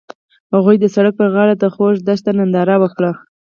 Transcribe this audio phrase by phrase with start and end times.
[0.55, 3.11] هغوی د سړک پر غاړه د خوږ دښته ننداره وکړه.